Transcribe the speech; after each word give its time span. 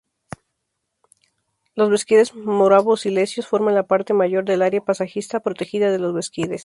Los 1.75 1.91
Beskides 1.91 2.33
moravo-silesios 2.33 3.45
forman 3.45 3.75
la 3.75 3.85
parte 3.85 4.15
mayor 4.15 4.45
del 4.45 4.63
Área 4.63 4.81
Paisajística 4.83 5.41
Protegida 5.41 5.91
de 5.91 5.99
los 5.99 6.15
Beskides. 6.15 6.59